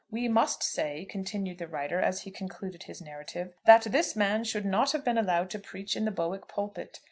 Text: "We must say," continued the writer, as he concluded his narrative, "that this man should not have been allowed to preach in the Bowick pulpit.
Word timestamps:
"We 0.09 0.27
must 0.27 0.63
say," 0.63 1.05
continued 1.05 1.59
the 1.59 1.67
writer, 1.67 1.99
as 2.01 2.21
he 2.21 2.31
concluded 2.31 2.81
his 2.81 3.03
narrative, 3.03 3.53
"that 3.65 3.83
this 3.83 4.15
man 4.15 4.43
should 4.43 4.65
not 4.65 4.93
have 4.93 5.05
been 5.05 5.19
allowed 5.19 5.51
to 5.51 5.59
preach 5.59 5.95
in 5.95 6.05
the 6.05 6.11
Bowick 6.11 6.47
pulpit. 6.47 6.99